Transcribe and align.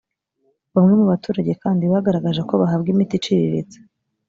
bamwe 0.73 0.93
mu 0.99 1.05
baturage 1.11 1.51
kandi 1.63 1.83
bagaragaje 1.93 2.41
ko 2.49 2.53
bahabwa 2.61 2.87
imiti 2.93 3.13
iciririritse 3.15 3.77